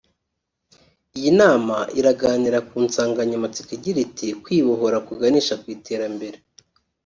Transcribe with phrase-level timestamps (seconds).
[1.17, 6.37] Iyi nama iraganira ku nsangamatsiko igira iti “Kwibohora kuganisha ku Iterambere